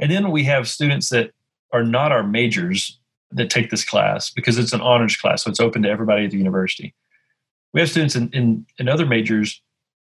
[0.00, 1.32] And then we have students that
[1.72, 2.98] are not our majors
[3.30, 6.30] that take this class because it's an honors class, so it's open to everybody at
[6.30, 6.94] the university.
[7.72, 9.62] We have students in, in, in other majors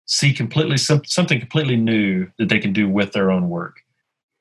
[0.05, 3.81] see completely something completely new that they can do with their own work.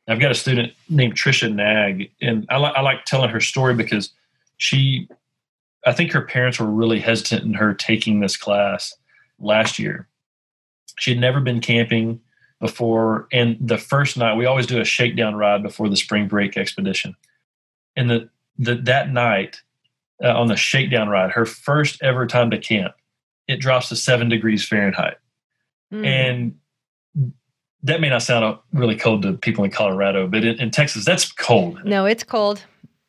[0.06, 3.74] I've got a student named Trisha Nag, and I, li- I like telling her story
[3.74, 4.10] because
[4.56, 5.08] she,
[5.84, 8.94] I think her parents were really hesitant in her taking this class
[9.38, 10.07] last year
[10.98, 12.20] she had never been camping
[12.60, 13.28] before.
[13.32, 17.16] And the first night, we always do a shakedown ride before the spring break expedition.
[17.96, 18.28] And the,
[18.58, 19.62] the that night
[20.22, 22.94] uh, on the shakedown ride, her first ever time to camp,
[23.46, 25.18] it drops to seven degrees Fahrenheit.
[25.92, 26.06] Mm.
[26.06, 26.54] And
[27.82, 31.30] that may not sound really cold to people in Colorado, but in, in Texas, that's
[31.32, 31.84] cold.
[31.84, 32.64] No, it's cold.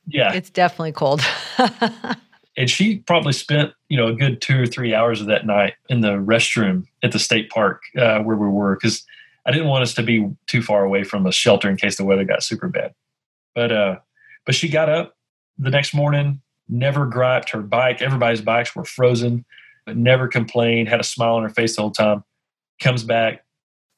[0.08, 0.34] Yeah.
[0.34, 1.22] It's definitely cold.
[2.60, 5.74] and she probably spent you know a good two or three hours of that night
[5.88, 9.04] in the restroom at the state park uh, where we were because
[9.46, 12.04] I didn't want us to be too far away from a shelter in case the
[12.04, 12.94] weather got super bad.
[13.56, 13.96] But uh,
[14.46, 15.16] but she got up
[15.58, 17.50] the next morning, never griped.
[17.52, 19.46] Her bike, everybody's bikes were frozen,
[19.86, 20.90] but never complained.
[20.90, 22.26] Had a smile on her face the whole time.
[22.82, 23.46] Comes back,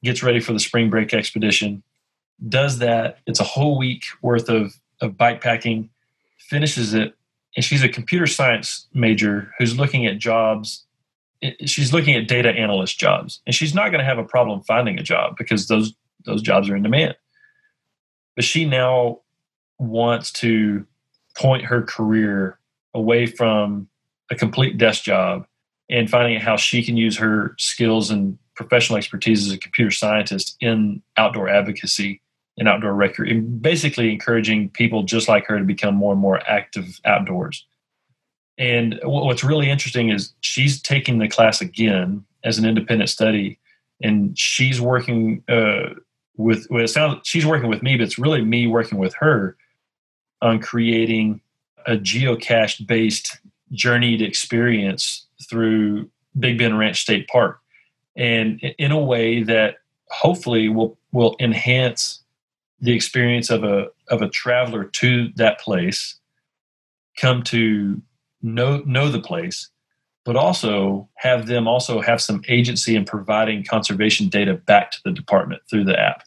[0.03, 1.81] gets ready for the spring break expedition.
[2.47, 3.17] Does that?
[3.25, 5.89] It's a whole week worth of of bike packing.
[6.37, 7.15] Finishes it
[7.55, 10.85] and she's a computer science major who's looking at jobs
[11.65, 13.41] she's looking at data analyst jobs.
[13.45, 15.93] And she's not going to have a problem finding a job because those
[16.25, 17.15] those jobs are in demand.
[18.35, 19.21] But she now
[19.79, 20.85] wants to
[21.35, 22.59] point her career
[22.93, 23.87] away from
[24.29, 25.47] a complete desk job
[25.89, 29.89] and finding out how she can use her skills and professional expertise as a computer
[29.89, 32.21] scientist in outdoor advocacy
[32.57, 36.99] and outdoor recreation, basically encouraging people just like her to become more and more active
[37.05, 37.65] outdoors.
[38.57, 43.59] And what's really interesting is she's taking the class again as an independent study,
[44.03, 45.95] and she's working uh,
[46.37, 46.67] with.
[46.69, 49.57] Well, it sounds she's working with me, but it's really me working with her
[50.41, 51.41] on creating
[51.87, 53.39] a geocache based
[53.71, 57.59] journeyed experience through Big Bend Ranch State Park,
[58.15, 59.77] and in a way that
[60.09, 62.20] hopefully will will enhance
[62.81, 66.19] the experience of a of a traveler to that place
[67.17, 68.01] come to
[68.41, 69.69] know know the place
[70.23, 75.11] but also have them also have some agency in providing conservation data back to the
[75.11, 76.23] department through the app.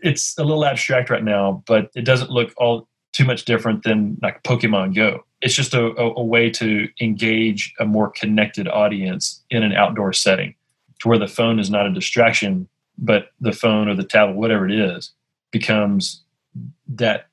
[0.00, 4.18] It's a little abstract right now but it doesn't look all too much different than
[4.22, 5.24] like pokemon go.
[5.42, 10.12] It's just a, a, a way to engage a more connected audience in an outdoor
[10.12, 10.54] setting
[11.00, 12.68] to where the phone is not a distraction
[12.98, 15.12] but the phone or the tablet whatever it is
[15.52, 16.22] becomes
[16.88, 17.28] that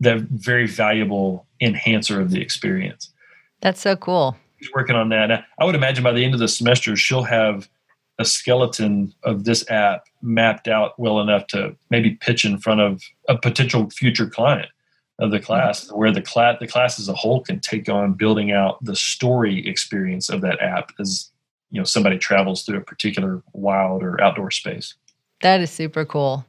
[0.00, 3.12] that very valuable enhancer of the experience.
[3.60, 4.36] That's so cool.
[4.58, 5.44] She's working on that.
[5.58, 7.68] I would imagine by the end of the semester, she'll have
[8.18, 13.02] a skeleton of this app mapped out well enough to maybe pitch in front of
[13.28, 14.68] a potential future client
[15.18, 15.98] of the class, mm-hmm.
[15.98, 19.66] where the class the class as a whole can take on building out the story
[19.66, 21.30] experience of that app as
[21.70, 24.94] you know somebody travels through a particular wild or outdoor space.
[25.40, 26.44] That is super cool.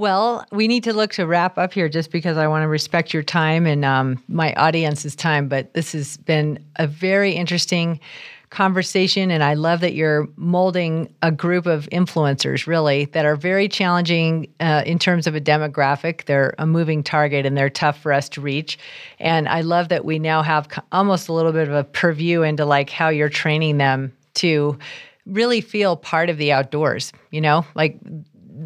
[0.00, 3.12] Well, we need to look to wrap up here just because I want to respect
[3.12, 5.46] your time and um, my audience's time.
[5.46, 8.00] But this has been a very interesting
[8.48, 9.30] conversation.
[9.30, 14.50] And I love that you're molding a group of influencers, really, that are very challenging
[14.58, 16.24] uh, in terms of a demographic.
[16.24, 18.78] They're a moving target and they're tough for us to reach.
[19.18, 22.64] And I love that we now have almost a little bit of a purview into
[22.64, 24.78] like how you're training them to
[25.26, 27.98] really feel part of the outdoors, you know, like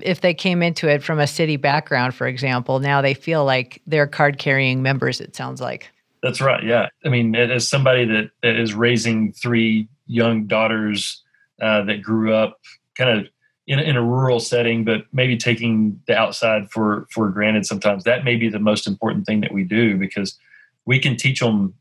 [0.03, 3.83] if they came into it from a city background, for example, now they feel like
[3.87, 5.91] they're card carrying members, it sounds like.
[6.23, 6.63] That's right.
[6.65, 6.89] Yeah.
[7.05, 11.23] I mean, as somebody that, is raising three young daughters
[11.61, 12.59] uh, that grew up
[12.97, 13.27] kind of
[13.67, 18.25] in, in a rural setting, but maybe taking the outside for, for granted sometimes, that
[18.25, 20.39] may be the most important thing that we do because
[20.87, 21.75] we can teach them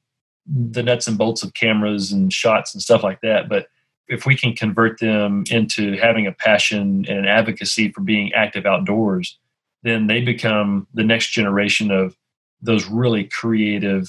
[0.45, 3.47] the nuts and bolts of cameras and shots and stuff like that.
[3.47, 3.67] But
[4.07, 8.65] if we can convert them into having a passion and an advocacy for being active
[8.65, 9.37] outdoors,
[9.83, 12.15] then they become the next generation of
[12.61, 14.07] those really creative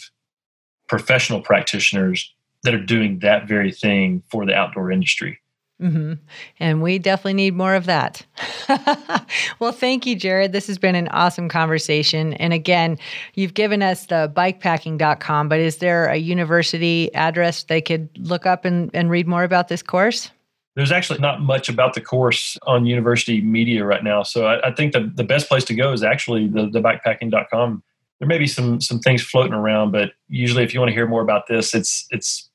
[0.88, 2.32] professional practitioners
[2.62, 5.38] that are doing that very thing for the outdoor industry.
[5.83, 6.14] Mm-hmm.
[6.61, 8.25] And we definitely need more of that.
[9.59, 10.53] well, thank you, Jared.
[10.53, 12.35] This has been an awesome conversation.
[12.35, 12.97] And again,
[13.35, 18.64] you've given us the bikepacking.com, but is there a university address they could look up
[18.64, 20.31] and, and read more about this course?
[20.77, 24.22] There's actually not much about the course on university media right now.
[24.22, 27.83] So I, I think the, the best place to go is actually the, the bikepacking.com.
[28.20, 31.07] There may be some some things floating around, but usually if you want to hear
[31.07, 32.49] more about this, it's it's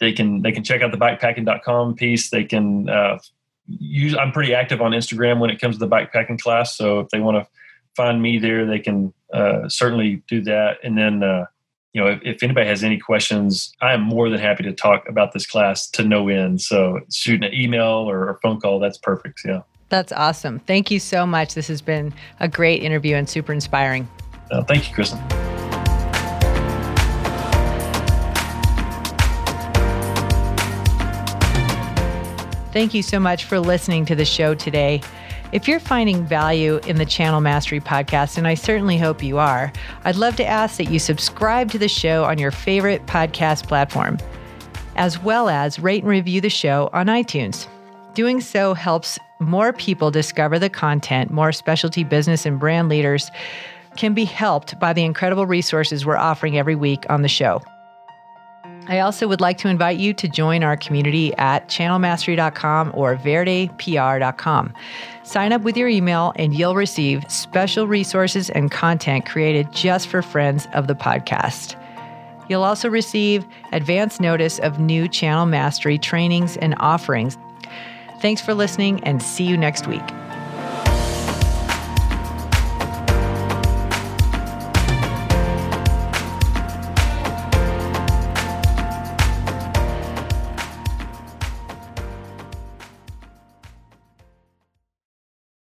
[0.00, 2.30] they can they can check out the bikepacking.com piece.
[2.30, 3.18] They can uh,
[3.66, 4.14] use.
[4.14, 6.76] I'm pretty active on Instagram when it comes to the bikepacking class.
[6.76, 7.50] So if they want to
[7.94, 10.78] find me there, they can uh, certainly do that.
[10.84, 11.46] And then uh,
[11.92, 15.08] you know if, if, anybody has any questions, I am more than happy to talk
[15.08, 16.60] about this class to no end.
[16.60, 18.78] So shoot an email or a phone call.
[18.78, 19.40] That's perfect.
[19.44, 19.62] Yeah.
[19.88, 20.58] That's awesome.
[20.60, 21.54] Thank you so much.
[21.54, 24.08] This has been a great interview and super inspiring.
[24.50, 25.45] Uh, thank you, Kristen.
[32.76, 35.00] Thank you so much for listening to the show today.
[35.50, 39.72] If you're finding value in the Channel Mastery podcast, and I certainly hope you are,
[40.04, 44.18] I'd love to ask that you subscribe to the show on your favorite podcast platform,
[44.96, 47.66] as well as rate and review the show on iTunes.
[48.12, 53.30] Doing so helps more people discover the content, more specialty business and brand leaders
[53.96, 57.62] can be helped by the incredible resources we're offering every week on the show.
[58.88, 64.74] I also would like to invite you to join our community at channelmastery.com or verdepr.com.
[65.24, 70.22] Sign up with your email and you'll receive special resources and content created just for
[70.22, 71.80] friends of the podcast.
[72.48, 77.36] You'll also receive advance notice of new Channel Mastery trainings and offerings.
[78.20, 80.04] Thanks for listening and see you next week.